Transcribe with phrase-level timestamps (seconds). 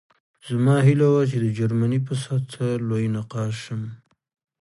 [0.49, 3.81] زما هیله وه چې د جرمني په سطحه لوی نقاش شم